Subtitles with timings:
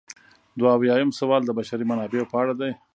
[0.59, 2.71] دوه اویایم سوال د بشري منابعو په اړه دی.